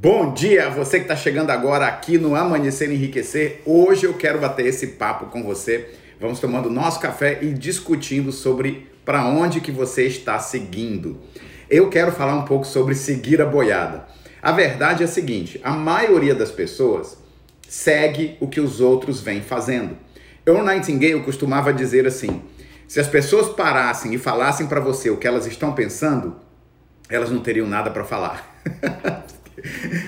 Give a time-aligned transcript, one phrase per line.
[0.00, 3.60] Bom dia, você que está chegando agora aqui no Amanhecer Enriquecer.
[3.64, 5.90] Hoje eu quero bater esse papo com você.
[6.20, 11.20] Vamos tomando nosso café e discutindo sobre para onde que você está seguindo.
[11.70, 14.06] Eu quero falar um pouco sobre seguir a boiada.
[14.40, 17.16] A verdade é a seguinte: a maioria das pessoas
[17.68, 19.96] segue o que os outros vêm fazendo.
[20.44, 22.42] Eu Nightingale costumava dizer assim:
[22.88, 26.36] se as pessoas parassem e falassem para você o que elas estão pensando,
[27.08, 28.60] elas não teriam nada para falar.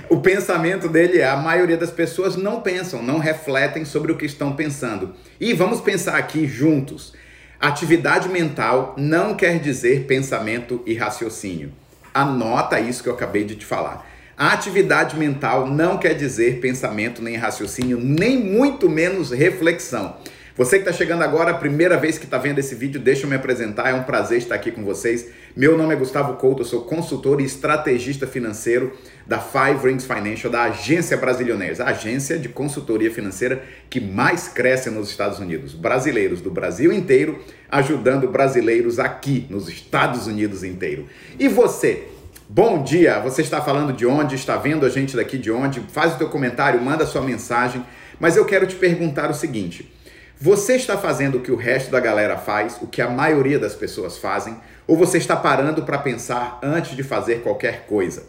[0.09, 4.27] o pensamento dele é: a maioria das pessoas não pensam, não refletem sobre o que
[4.27, 5.15] estão pensando.
[5.41, 7.15] E vamos pensar aqui juntos.
[7.61, 11.73] Atividade mental não quer dizer pensamento e raciocínio.
[12.13, 14.07] Anota isso que eu acabei de te falar.
[14.37, 20.17] A atividade mental não quer dizer pensamento nem raciocínio, nem muito menos reflexão.
[20.57, 23.29] Você que está chegando agora, a primeira vez que está vendo esse vídeo, deixa eu
[23.29, 23.91] me apresentar.
[23.91, 25.27] É um prazer estar aqui com vocês.
[25.57, 28.93] Meu nome é Gustavo Couto, eu sou consultor e estrategista financeiro
[29.25, 34.91] da Five Rings Financial, da Agência Brasilioneiros, a agência de consultoria financeira que mais cresce
[34.91, 35.73] nos Estados Unidos.
[35.73, 37.39] Brasileiros do Brasil inteiro
[37.71, 41.07] ajudando brasileiros aqui nos Estados Unidos inteiro.
[41.39, 42.09] E você?
[42.49, 43.21] Bom dia!
[43.21, 44.35] Você está falando de onde?
[44.35, 45.79] Está vendo a gente daqui de onde?
[45.93, 47.87] Faz o teu comentário, manda sua mensagem.
[48.19, 49.89] Mas eu quero te perguntar o seguinte:
[50.37, 53.75] você está fazendo o que o resto da galera faz, o que a maioria das
[53.75, 58.25] pessoas fazem, ou você está parando para pensar antes de fazer qualquer coisa?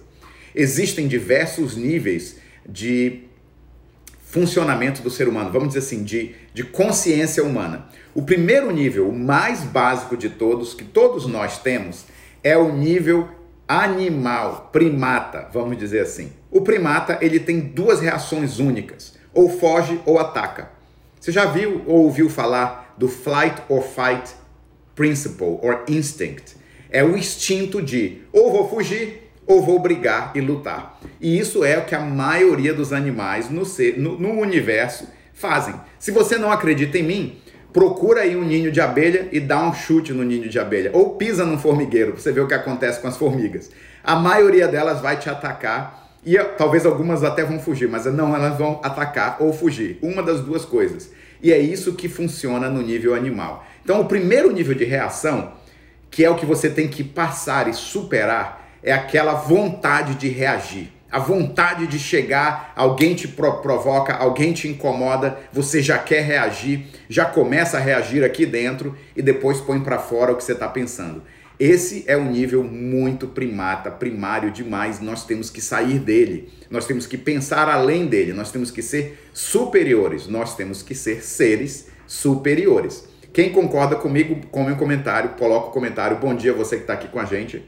[0.53, 3.23] Existem diversos níveis de
[4.23, 7.87] funcionamento do ser humano, vamos dizer assim, de, de consciência humana.
[8.13, 12.05] O primeiro nível, o mais básico de todos, que todos nós temos,
[12.43, 13.29] é o nível
[13.67, 16.31] animal, primata, vamos dizer assim.
[16.51, 20.69] O primata, ele tem duas reações únicas, ou foge ou ataca.
[21.19, 24.33] Você já viu ou ouviu falar do flight or fight
[24.95, 26.55] principle or instinct?
[26.89, 30.99] É o instinto de ou vou fugir ou vou brigar e lutar.
[31.21, 35.75] E isso é o que a maioria dos animais no, ser, no, no universo fazem.
[35.99, 37.37] Se você não acredita em mim,
[37.71, 40.91] procura aí um ninho de abelha e dá um chute no ninho de abelha.
[40.93, 43.69] Ou pisa num formigueiro para você ver o que acontece com as formigas.
[44.03, 48.57] A maioria delas vai te atacar e talvez algumas até vão fugir, mas não, elas
[48.57, 49.99] vão atacar ou fugir.
[50.01, 51.11] Uma das duas coisas.
[51.41, 53.65] E é isso que funciona no nível animal.
[53.85, 55.53] Então, o primeiro nível de reação,
[56.09, 60.91] que é o que você tem que passar e superar, é aquela vontade de reagir.
[61.11, 67.25] A vontade de chegar, alguém te provoca, alguém te incomoda, você já quer reagir, já
[67.25, 71.21] começa a reagir aqui dentro e depois põe para fora o que você está pensando.
[71.59, 74.99] Esse é um nível muito primata, primário demais.
[74.99, 76.51] Nós temos que sair dele.
[76.71, 78.33] Nós temos que pensar além dele.
[78.33, 80.27] Nós temos que ser superiores.
[80.27, 83.07] Nós temos que ser seres superiores.
[83.35, 86.15] Quem concorda comigo, come um comentário, coloca o um comentário.
[86.15, 87.61] Bom dia, você que está aqui com a gente.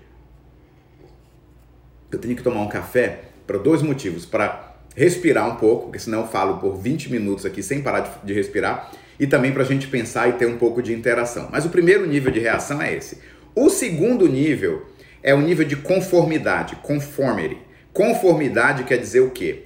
[2.10, 6.22] Eu tenho que tomar um café para dois motivos: para respirar um pouco, porque senão
[6.22, 9.66] eu falo por 20 minutos aqui sem parar de, de respirar, e também para a
[9.66, 11.50] gente pensar e ter um pouco de interação.
[11.52, 13.18] Mas o primeiro nível de reação é esse
[13.54, 14.86] o segundo nível
[15.22, 17.58] é o nível de conformidade, conformity.
[17.92, 19.66] Conformidade quer dizer o quê?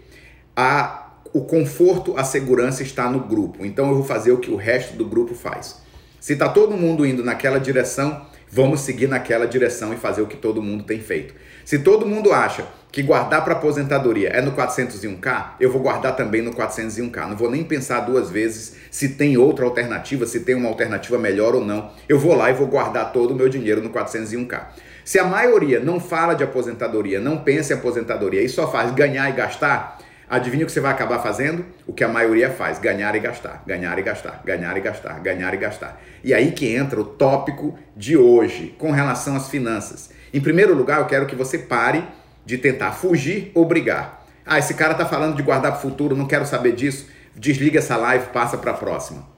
[0.56, 3.64] A, o conforto, a segurança está no grupo.
[3.64, 5.91] Então eu vou fazer o que o resto do grupo faz.
[6.22, 10.38] Se está todo mundo indo naquela direção, vamos seguir naquela direção e fazer o que
[10.38, 11.34] todo mundo tem feito.
[11.66, 16.44] Se todo mundo acha que guardar para aposentadoria é no 401k, eu vou guardar também
[16.44, 17.28] no 401k.
[17.28, 21.56] Não vou nem pensar duas vezes se tem outra alternativa, se tem uma alternativa melhor
[21.56, 21.90] ou não.
[22.08, 24.62] Eu vou lá e vou guardar todo o meu dinheiro no 401k.
[25.03, 29.28] Se a maioria não fala de aposentadoria, não pensa em aposentadoria e só faz ganhar
[29.28, 29.98] e gastar,
[30.31, 31.66] adivinha o que você vai acabar fazendo?
[31.86, 35.53] O que a maioria faz: ganhar e gastar, ganhar e gastar, ganhar e gastar, ganhar
[35.53, 36.02] e gastar.
[36.24, 40.09] E aí que entra o tópico de hoje com relação às finanças.
[40.34, 42.03] Em primeiro lugar, eu quero que você pare
[42.46, 44.25] de tentar fugir ou brigar.
[44.46, 47.08] Ah, esse cara tá falando de guardar para o futuro, não quero saber disso.
[47.36, 49.30] Desliga essa live, passa para a próxima.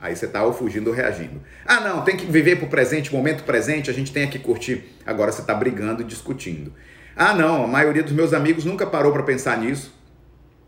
[0.00, 1.40] Aí você tá ou fugindo ou reagindo.
[1.66, 4.84] Ah, não, tem que viver pro presente, momento presente, a gente tem que curtir.
[5.06, 6.72] Agora você tá brigando e discutindo.
[7.16, 9.94] Ah, não, a maioria dos meus amigos nunca parou para pensar nisso.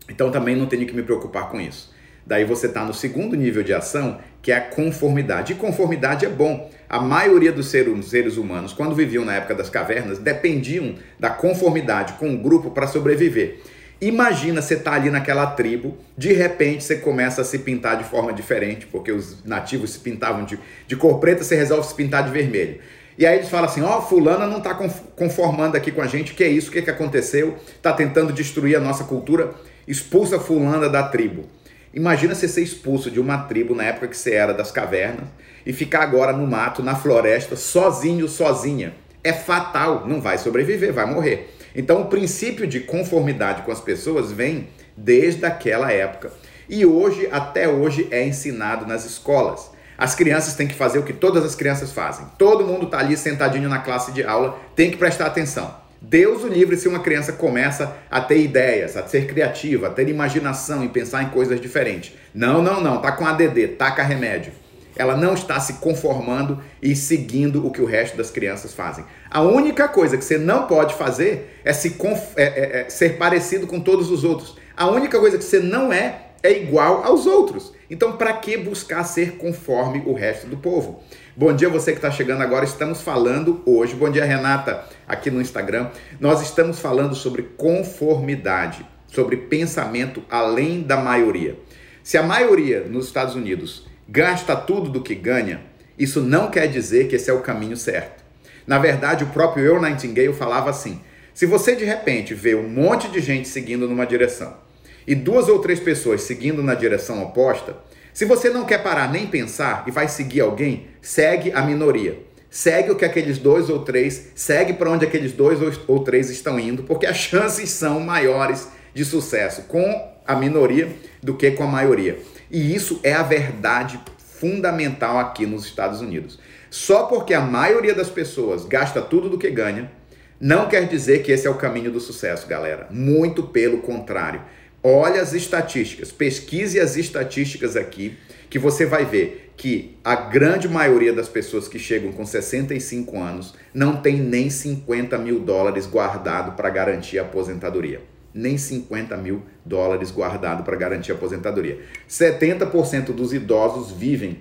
[0.09, 1.95] Então também não tenho que me preocupar com isso.
[2.25, 5.53] Daí você está no segundo nível de ação, que é a conformidade.
[5.53, 6.69] E conformidade é bom.
[6.89, 12.33] A maioria dos seres humanos, quando viviam na época das cavernas, dependiam da conformidade com
[12.33, 13.59] o grupo para sobreviver.
[13.99, 18.31] Imagina você tá ali naquela tribo, de repente você começa a se pintar de forma
[18.31, 22.29] diferente, porque os nativos se pintavam de, de cor preta, você resolve se pintar de
[22.29, 22.79] vermelho.
[23.17, 24.75] E aí eles falam assim: ó, oh, fulana não está
[25.15, 27.57] conformando aqui com a gente, que é isso, o que, que aconteceu?
[27.75, 29.55] Está tentando destruir a nossa cultura,
[29.87, 31.45] expulsa fulana da tribo.
[31.93, 35.27] Imagina você ser expulso de uma tribo na época que você era das cavernas
[35.65, 38.93] e ficar agora no mato, na floresta, sozinho, sozinha.
[39.23, 41.53] É fatal, não vai sobreviver, vai morrer.
[41.75, 46.31] Então, o princípio de conformidade com as pessoas vem desde aquela época.
[46.69, 49.71] E hoje, até hoje, é ensinado nas escolas.
[49.97, 52.27] As crianças têm que fazer o que todas as crianças fazem.
[52.37, 55.86] Todo mundo está ali sentadinho na classe de aula, tem que prestar atenção.
[56.01, 60.07] Deus o livre se uma criança começa a ter ideias, a ser criativa, a ter
[60.09, 62.13] imaginação e pensar em coisas diferentes.
[62.33, 64.53] Não, não, não, tá com ADD, taca remédio.
[64.95, 69.05] Ela não está se conformando e seguindo o que o resto das crianças fazem.
[69.29, 71.95] A única coisa que você não pode fazer é, se
[72.35, 74.57] é, é, é ser parecido com todos os outros.
[74.75, 77.73] A única coisa que você não é é igual aos outros.
[77.89, 81.01] Então, para que buscar ser conforme o resto do povo?
[81.35, 82.65] Bom dia, você que está chegando agora.
[82.65, 83.95] Estamos falando hoje.
[83.95, 85.89] Bom dia, Renata, aqui no Instagram.
[86.19, 91.57] Nós estamos falando sobre conformidade, sobre pensamento além da maioria.
[92.03, 95.61] Se a maioria nos Estados Unidos gasta tudo do que ganha,
[95.97, 98.21] isso não quer dizer que esse é o caminho certo.
[98.65, 100.99] Na verdade, o próprio Earl Nightingale falava assim:
[101.33, 104.66] se você de repente vê um monte de gente seguindo numa direção
[105.07, 107.77] e duas ou três pessoas seguindo na direção oposta,
[108.13, 112.19] se você não quer parar nem pensar e vai seguir alguém, segue a minoria.
[112.49, 116.59] Segue o que aqueles dois ou três, segue para onde aqueles dois ou três estão
[116.59, 120.89] indo, porque as chances são maiores de sucesso com a minoria
[121.21, 122.19] do que com a maioria.
[122.49, 126.39] E isso é a verdade fundamental aqui nos Estados Unidos.
[126.69, 129.91] Só porque a maioria das pessoas gasta tudo do que ganha,
[130.39, 132.87] não quer dizer que esse é o caminho do sucesso, galera.
[132.91, 134.41] Muito pelo contrário.
[134.83, 138.17] Olha as estatísticas, pesquise as estatísticas aqui,
[138.49, 143.55] que você vai ver que a grande maioria das pessoas que chegam com 65 anos
[143.73, 148.01] não tem nem 50 mil dólares guardado para garantir a aposentadoria
[148.37, 151.79] nem 50 mil dólares guardado para garantir a aposentadoria.
[152.07, 154.39] 70% dos idosos vivem,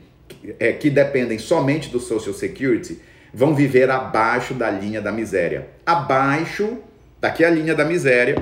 [0.61, 3.01] é, que dependem somente do Social Security,
[3.33, 5.69] vão viver abaixo da linha da miséria.
[5.85, 6.79] Abaixo,
[7.21, 8.37] tá aqui a linha da miséria.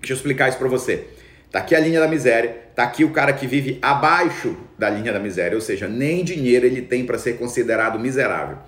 [0.00, 1.06] Deixa eu explicar isso para você.
[1.50, 5.12] Tá aqui a linha da miséria, tá aqui o cara que vive abaixo da linha
[5.12, 8.58] da miséria, ou seja, nem dinheiro ele tem para ser considerado miserável.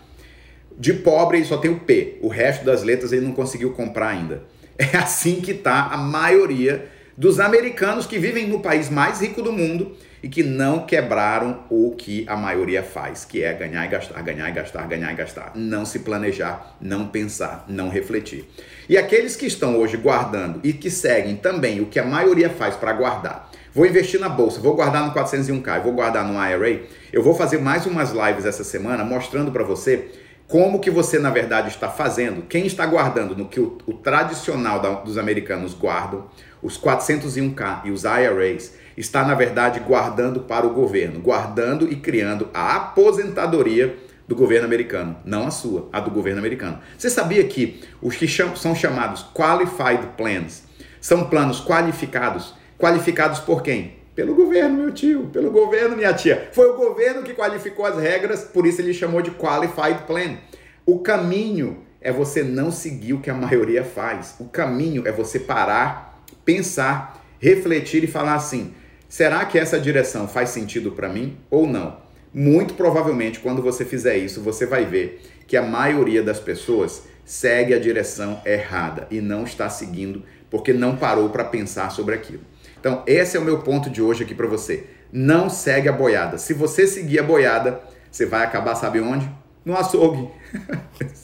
[0.79, 4.09] De pobre ele só tem o P, o resto das letras ele não conseguiu comprar
[4.09, 4.43] ainda.
[4.81, 6.89] É assim que está a maioria
[7.19, 11.91] dos americanos que vivem no país mais rico do mundo e que não quebraram o
[11.97, 15.51] que a maioria faz, que é ganhar e gastar, ganhar e gastar, ganhar e gastar.
[15.57, 18.49] Não se planejar, não pensar, não refletir.
[18.89, 22.77] E aqueles que estão hoje guardando e que seguem também o que a maioria faz
[22.77, 23.51] para guardar.
[23.75, 26.83] Vou investir na bolsa, vou guardar no 401k, vou guardar no IRA.
[27.13, 30.09] Eu vou fazer mais umas lives essa semana mostrando para você
[30.49, 34.81] como que você na verdade está fazendo, quem está guardando no que o, o tradicional
[34.81, 36.27] da, dos americanos guardam,
[36.63, 42.49] os 401k e os IRAs, está na verdade guardando para o governo, guardando e criando
[42.53, 43.97] a aposentadoria
[44.27, 46.79] do governo americano, não a sua, a do governo americano.
[46.97, 50.65] Você sabia que os que são chamados qualified plans
[51.01, 52.55] são planos qualificados?
[52.79, 53.99] Qualificados por quem?
[54.15, 56.49] Pelo governo, meu tio, pelo governo, minha tia.
[56.53, 60.37] Foi o governo que qualificou as regras, por isso ele chamou de Qualified Plan.
[60.85, 64.35] O caminho é você não seguir o que a maioria faz.
[64.41, 66.08] O caminho é você parar,
[66.49, 68.73] pensar, refletir e falar assim:
[69.07, 71.99] será que essa direção faz sentido para mim ou não?
[72.33, 77.75] Muito provavelmente, quando você fizer isso, você vai ver que a maioria das pessoas segue
[77.75, 82.41] a direção errada e não está seguindo porque não parou para pensar sobre aquilo.
[82.81, 84.87] Então, esse é o meu ponto de hoje aqui para você.
[85.13, 86.39] Não segue a boiada.
[86.39, 89.29] Se você seguir a boiada, você vai acabar, sabe onde?
[89.65, 90.29] No açougue.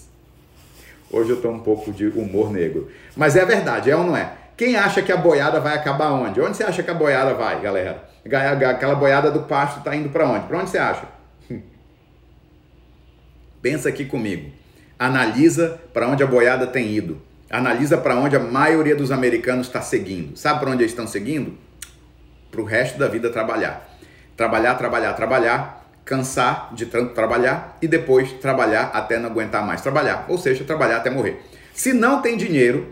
[1.10, 2.90] hoje eu tô um pouco de humor negro.
[3.16, 4.43] Mas é verdade, é ou não é?
[4.56, 6.40] Quem acha que a boiada vai acabar onde?
[6.40, 8.04] Onde você acha que a boiada vai, galera?
[8.70, 10.46] Aquela boiada do pasto tá indo para onde?
[10.46, 11.06] Para onde você acha?
[13.60, 14.52] Pensa aqui comigo.
[14.96, 17.20] Analisa para onde a boiada tem ido.
[17.50, 20.36] Analisa para onde a maioria dos americanos está seguindo.
[20.36, 21.58] Sabe para onde eles estão seguindo?
[22.50, 23.88] Para o resto da vida trabalhar.
[24.36, 30.26] Trabalhar, trabalhar, trabalhar, cansar de tanto trabalhar e depois trabalhar até não aguentar mais trabalhar.
[30.28, 31.42] Ou seja, trabalhar até morrer.
[31.72, 32.86] Se não tem dinheiro,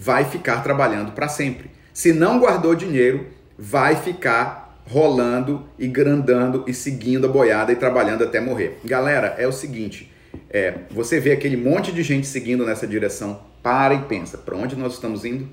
[0.00, 1.70] vai ficar trabalhando para sempre.
[1.92, 3.26] Se não guardou dinheiro,
[3.58, 8.80] vai ficar rolando e grandando e seguindo a boiada e trabalhando até morrer.
[8.82, 10.10] Galera, é o seguinte,
[10.48, 14.74] é, você vê aquele monte de gente seguindo nessa direção, para e pensa, para onde
[14.74, 15.46] nós estamos indo?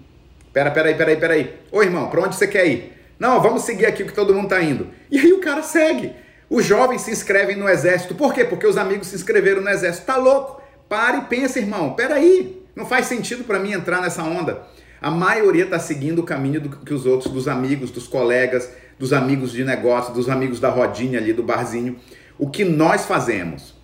[0.54, 1.54] Pera, pera aí, pera aí, pera aí.
[1.70, 2.94] Ô irmão, para onde você quer ir?
[3.20, 4.88] Não, vamos seguir aqui o que todo mundo está indo.
[5.12, 6.14] E aí o cara segue.
[6.50, 8.16] Os jovens se inscrevem no exército.
[8.16, 8.46] Por quê?
[8.46, 10.06] Porque os amigos se inscreveram no exército.
[10.06, 10.62] Tá louco?
[10.88, 11.94] Para e pensa, irmão.
[11.94, 12.66] Pera aí.
[12.78, 14.62] Não faz sentido para mim entrar nessa onda.
[15.02, 19.14] A maioria está seguindo o caminho do que os outros, dos amigos, dos colegas, dos
[19.14, 21.96] amigos de negócio, dos amigos da rodinha ali, do barzinho.
[22.38, 23.76] O que nós fazemos?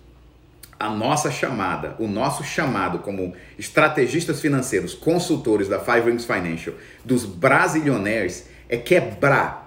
[0.78, 6.74] a nossa chamada, o nosso chamado como estrategistas financeiros, consultores da Five Rings Financial,
[7.04, 9.63] dos brasilionaires, é quebrar.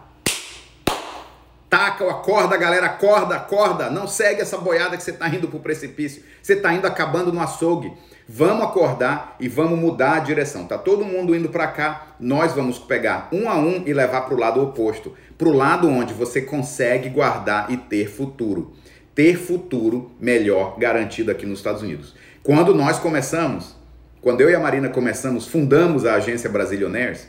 [1.87, 3.89] Taca, acorda, galera, acorda, acorda.
[3.89, 6.21] Não segue essa boiada que você está indo para o precipício.
[6.41, 7.93] Você está indo acabando no açougue.
[8.27, 10.65] Vamos acordar e vamos mudar a direção.
[10.65, 14.33] Tá todo mundo indo para cá, nós vamos pegar um a um e levar para
[14.33, 18.73] o lado oposto, para o lado onde você consegue guardar e ter futuro
[19.15, 22.13] ter futuro melhor garantido aqui nos Estados Unidos.
[22.43, 23.75] Quando nós começamos,
[24.21, 27.27] quando eu e a Marina começamos, fundamos a agência Brasilionaires,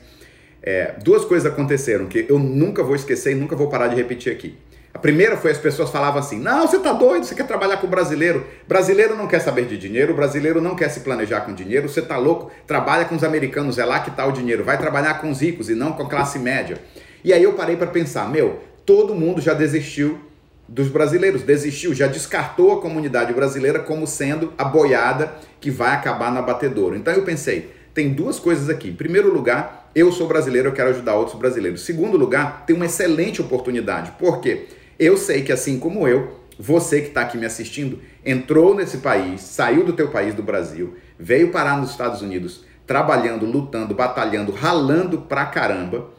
[0.69, 4.31] é, duas coisas aconteceram que eu nunca vou esquecer e nunca vou parar de repetir
[4.31, 4.55] aqui.
[4.93, 7.87] A primeira foi as pessoas falavam assim: não, você tá doido, você quer trabalhar com
[7.87, 8.47] brasileiro.
[8.67, 12.19] Brasileiro não quer saber de dinheiro, brasileiro não quer se planejar com dinheiro, você tá
[12.19, 15.41] louco, trabalha com os americanos, é lá que tá o dinheiro, vai trabalhar com os
[15.41, 16.77] ricos e não com a classe média.
[17.25, 20.21] E aí eu parei para pensar: meu, todo mundo já desistiu
[20.69, 25.33] dos brasileiros, desistiu, já descartou a comunidade brasileira como sendo a boiada
[25.63, 26.95] que vai acabar na batedouro.
[26.95, 28.89] Então eu pensei, tem duas coisas aqui.
[28.89, 31.83] Em primeiro lugar, eu sou brasileiro, eu quero ajudar outros brasileiros.
[31.83, 34.13] Em segundo lugar, tem uma excelente oportunidade.
[34.19, 34.67] Por quê?
[34.99, 39.41] Eu sei que assim como eu, você que está aqui me assistindo, entrou nesse país,
[39.41, 45.23] saiu do teu país, do Brasil, veio parar nos Estados Unidos, trabalhando, lutando, batalhando, ralando
[45.23, 46.11] pra caramba.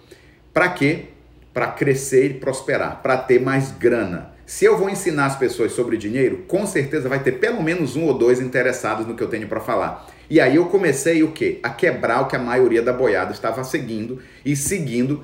[0.53, 1.05] Pra quê?
[1.53, 5.95] Para crescer e prosperar, para ter mais grana se eu vou ensinar as pessoas sobre
[5.95, 9.47] dinheiro, com certeza vai ter pelo menos um ou dois interessados no que eu tenho
[9.47, 10.07] para falar.
[10.29, 11.59] E aí eu comecei o quê?
[11.63, 15.23] A quebrar o que a maioria da boiada estava seguindo e seguindo,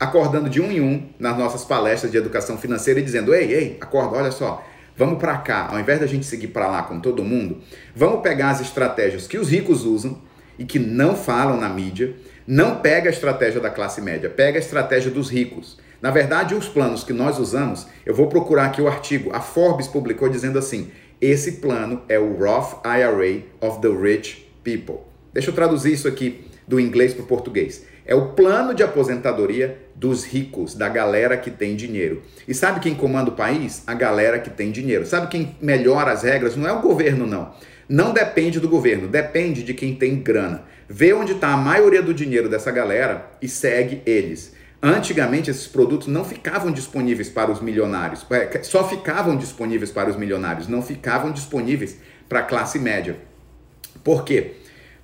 [0.00, 3.78] acordando de um em um nas nossas palestras de educação financeira e dizendo: "Ei, ei,
[3.80, 7.22] acorda, olha só, vamos para cá, ao invés da gente seguir para lá com todo
[7.22, 7.60] mundo,
[7.94, 10.20] vamos pegar as estratégias que os ricos usam
[10.58, 14.60] e que não falam na mídia, não pega a estratégia da classe média, pega a
[14.60, 15.78] estratégia dos ricos.
[16.00, 19.86] Na verdade, os planos que nós usamos, eu vou procurar aqui o artigo, a Forbes
[19.86, 20.90] publicou dizendo assim:
[21.22, 25.02] esse plano é o Roth IRA of the Rich People.
[25.32, 27.86] Deixa eu traduzir isso aqui do inglês para o português.
[28.04, 32.22] É o plano de aposentadoria dos ricos, da galera que tem dinheiro.
[32.48, 33.84] E sabe quem comanda o país?
[33.86, 35.06] A galera que tem dinheiro.
[35.06, 36.56] Sabe quem melhora as regras?
[36.56, 37.54] Não é o governo, não.
[37.88, 40.64] Não depende do governo, depende de quem tem grana.
[40.88, 44.54] Vê onde está a maioria do dinheiro dessa galera e segue eles.
[44.84, 50.16] Antigamente, esses produtos não ficavam disponíveis para os milionários, é, só ficavam disponíveis para os
[50.16, 51.98] milionários, não ficavam disponíveis
[52.28, 53.16] para a classe média.
[54.02, 54.54] Por quê?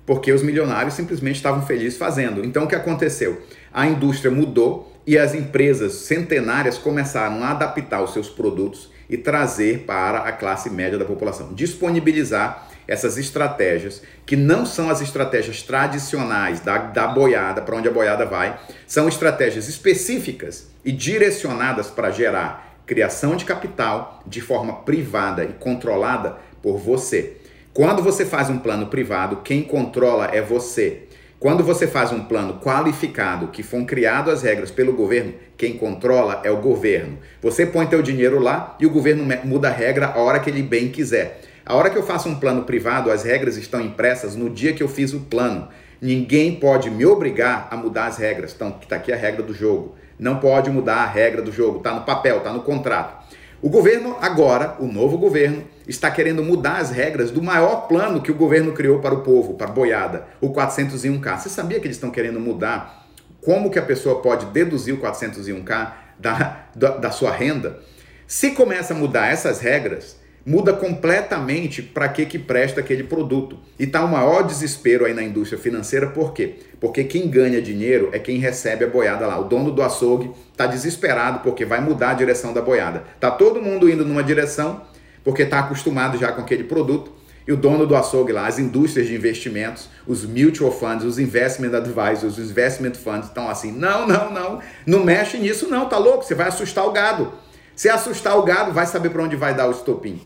[0.05, 2.43] Porque os milionários simplesmente estavam felizes fazendo.
[2.43, 3.41] Então, o que aconteceu?
[3.71, 9.85] A indústria mudou e as empresas centenárias começaram a adaptar os seus produtos e trazer
[9.85, 16.59] para a classe média da população, disponibilizar essas estratégias, que não são as estratégias tradicionais
[16.59, 22.81] da, da boiada, para onde a boiada vai, são estratégias específicas e direcionadas para gerar
[22.87, 27.37] criação de capital de forma privada e controlada por você.
[27.71, 31.03] Quando você faz um plano privado, quem controla é você.
[31.39, 36.41] Quando você faz um plano qualificado, que foram criadas as regras pelo governo, quem controla
[36.43, 37.19] é o governo.
[37.39, 40.63] Você põe teu dinheiro lá e o governo muda a regra a hora que ele
[40.63, 41.39] bem quiser.
[41.69, 44.81] A hora que eu faço um plano privado, as regras estão impressas no dia que
[44.81, 45.67] eu fiz o plano.
[46.01, 48.53] Ninguém pode me obrigar a mudar as regras.
[48.55, 49.95] Então, está aqui a regra do jogo.
[50.17, 51.77] Não pode mudar a regra do jogo.
[51.77, 53.23] Está no papel, está no contrato.
[53.61, 58.31] O governo agora, o novo governo, está querendo mudar as regras do maior plano que
[58.31, 61.37] o governo criou para o povo, para a boiada, o 401k.
[61.37, 63.07] Você sabia que eles estão querendo mudar
[63.45, 67.79] como que a pessoa pode deduzir o 401k da, da, da sua renda?
[68.25, 73.57] Se começa a mudar essas regras, muda completamente para que que presta aquele produto.
[73.77, 76.55] E tá o um maior desespero aí na indústria financeira, por quê?
[76.79, 79.39] Porque quem ganha dinheiro é quem recebe a boiada lá.
[79.39, 83.03] O dono do açougue tá desesperado porque vai mudar a direção da boiada.
[83.19, 84.81] Tá todo mundo indo numa direção
[85.23, 87.19] porque tá acostumado já com aquele produto.
[87.47, 91.75] E o dono do açougue lá, as indústrias de investimentos, os mutual funds, os investment
[91.75, 96.23] advisors, os investment funds estão assim: não, não, não, não mexe nisso, não, tá louco?
[96.23, 97.33] Você vai assustar o gado.
[97.79, 100.19] Se assustar o gado, vai saber para onde vai dar o estopim.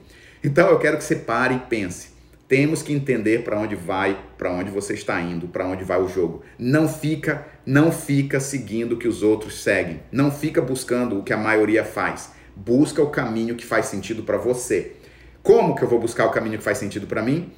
[0.43, 2.07] Então eu quero que você pare e pense.
[2.47, 6.09] Temos que entender para onde vai, para onde você está indo, para onde vai o
[6.09, 6.41] jogo.
[6.57, 9.99] Não fica, não fica seguindo o que os outros seguem.
[10.11, 12.31] Não fica buscando o que a maioria faz.
[12.55, 14.93] Busca o caminho que faz sentido para você.
[15.43, 17.51] Como que eu vou buscar o caminho que faz sentido para mim?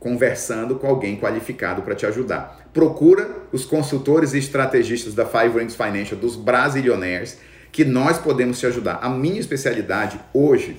[0.00, 2.70] Conversando com alguém qualificado para te ajudar.
[2.72, 7.38] Procura os consultores e estrategistas da Five Rings Financial, dos brasilionaires,
[7.74, 9.00] que nós podemos te ajudar.
[9.02, 10.76] A minha especialidade hoje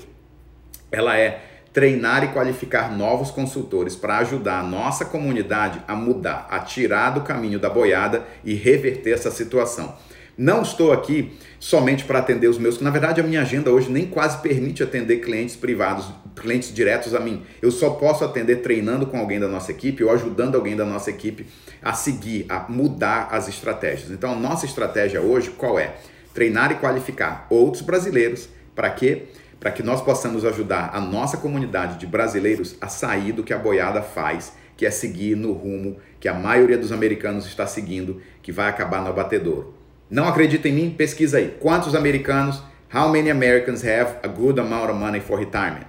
[0.90, 1.42] ela é
[1.74, 7.20] treinar e qualificar novos consultores para ajudar a nossa comunidade a mudar, a tirar do
[7.20, 9.94] caminho da boiada e reverter essa situação.
[10.38, 14.06] Não estou aqui somente para atender os meus, na verdade a minha agenda hoje nem
[14.06, 17.44] quase permite atender clientes privados, clientes diretos a mim.
[17.62, 21.10] Eu só posso atender treinando com alguém da nossa equipe ou ajudando alguém da nossa
[21.10, 21.46] equipe
[21.82, 24.12] a seguir, a mudar as estratégias.
[24.12, 25.96] Então a nossa estratégia hoje qual é?
[26.36, 29.24] Treinar e qualificar outros brasileiros para quê?
[29.58, 33.58] Para que nós possamos ajudar a nossa comunidade de brasileiros a sair do que a
[33.58, 38.52] boiada faz, que é seguir no rumo que a maioria dos americanos está seguindo, que
[38.52, 39.74] vai acabar no abatedouro.
[40.10, 40.90] Não acredita em mim?
[40.90, 41.56] Pesquisa aí.
[41.58, 42.62] Quantos americanos?
[42.94, 45.88] How many Americans have a good amount of money for retirement?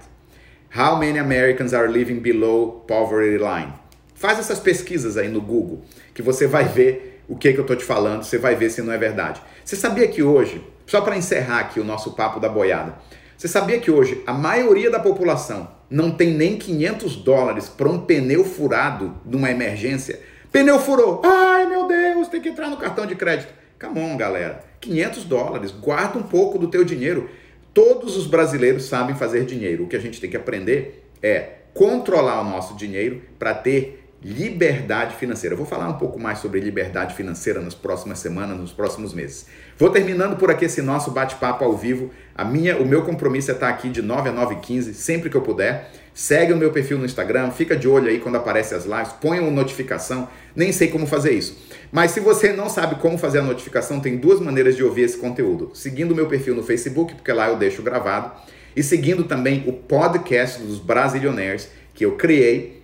[0.73, 3.73] How many Americans are living below poverty line?
[4.15, 5.81] Faz essas pesquisas aí no Google,
[6.13, 8.81] que você vai ver o que, que eu estou te falando, você vai ver se
[8.81, 9.41] não é verdade.
[9.63, 12.95] Você sabia que hoje, só para encerrar aqui o nosso papo da boiada,
[13.37, 17.99] você sabia que hoje a maioria da população não tem nem 500 dólares para um
[17.99, 20.19] pneu furado numa emergência?
[20.51, 21.21] Pneu furou!
[21.23, 23.53] Ai meu Deus, tem que entrar no cartão de crédito.
[23.79, 24.63] Come on, galera.
[24.81, 27.29] 500 dólares, guarda um pouco do teu dinheiro.
[27.73, 29.83] Todos os brasileiros sabem fazer dinheiro.
[29.83, 35.15] O que a gente tem que aprender é controlar o nosso dinheiro para ter liberdade
[35.15, 35.53] financeira.
[35.53, 39.45] Eu vou falar um pouco mais sobre liberdade financeira nas próximas semanas, nos próximos meses.
[39.77, 42.11] Vou terminando por aqui esse nosso bate-papo ao vivo.
[42.35, 45.29] A minha, o meu compromisso é estar aqui de 9 a 9 e 15, sempre
[45.29, 45.89] que eu puder.
[46.13, 49.39] Segue o meu perfil no Instagram, fica de olho aí quando aparecem as lives, põe
[49.39, 50.27] uma notificação.
[50.53, 51.57] Nem sei como fazer isso.
[51.89, 55.17] Mas se você não sabe como fazer a notificação, tem duas maneiras de ouvir esse
[55.17, 55.71] conteúdo.
[55.73, 58.31] Seguindo o meu perfil no Facebook, porque lá eu deixo gravado,
[58.75, 62.76] e seguindo também o podcast dos Brasilionaires que eu criei,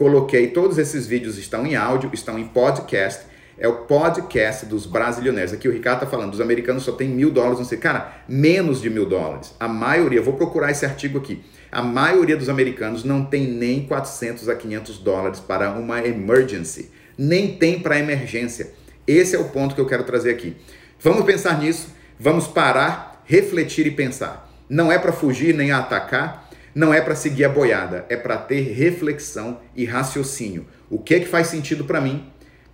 [0.00, 3.26] coloquei, todos esses vídeos estão em áudio, estão em podcast,
[3.58, 5.52] é o podcast dos Brasilionaires.
[5.52, 8.80] Aqui o Ricardo está falando, dos americanos só tem mil dólares, não sei, cara, menos
[8.80, 9.54] de mil dólares.
[9.60, 14.48] A maioria, vou procurar esse artigo aqui, a maioria dos americanos não tem nem 400
[14.48, 18.72] a 500 dólares para uma emergency nem tem para emergência.
[19.06, 20.56] Esse é o ponto que eu quero trazer aqui.
[20.98, 21.88] Vamos pensar nisso,
[22.18, 24.50] vamos parar, refletir e pensar.
[24.66, 28.72] Não é para fugir nem atacar, não é para seguir a boiada, é para ter
[28.72, 30.66] reflexão e raciocínio.
[30.88, 32.24] O que é que faz sentido para mim?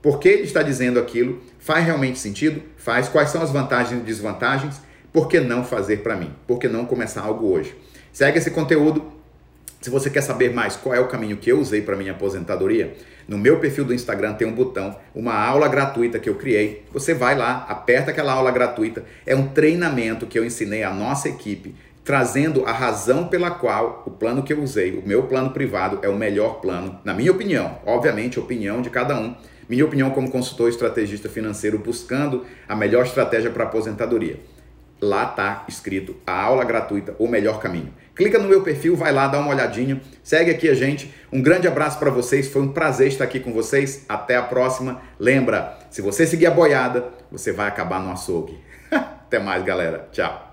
[0.02, 1.40] Por que ele está dizendo aquilo?
[1.58, 2.62] Faz realmente sentido?
[2.76, 3.08] Faz.
[3.08, 4.80] Quais são as vantagens e desvantagens?
[5.12, 6.30] Por que não fazer para mim?
[6.46, 7.74] Por que não começar algo hoje?
[8.12, 9.12] Segue esse conteúdo.
[9.80, 12.94] Se você quer saber mais qual é o caminho que eu usei para minha aposentadoria,
[13.28, 16.84] no meu perfil do Instagram tem um botão, uma aula gratuita que eu criei.
[16.92, 19.04] Você vai lá, aperta aquela aula gratuita.
[19.24, 21.74] É um treinamento que eu ensinei à nossa equipe,
[22.06, 26.08] trazendo a razão pela qual o plano que eu usei, o meu plano privado, é
[26.08, 27.80] o melhor plano, na minha opinião.
[27.84, 29.34] Obviamente, opinião de cada um.
[29.68, 34.38] Minha opinião como consultor estrategista financeiro buscando a melhor estratégia para aposentadoria.
[35.00, 37.92] Lá está escrito a aula gratuita, o melhor caminho.
[38.14, 41.12] Clica no meu perfil, vai lá, dá uma olhadinha, segue aqui a gente.
[41.32, 44.06] Um grande abraço para vocês, foi um prazer estar aqui com vocês.
[44.08, 45.02] Até a próxima.
[45.18, 48.56] Lembra, se você seguir a boiada, você vai acabar no açougue.
[48.92, 50.08] Até mais, galera.
[50.12, 50.45] Tchau.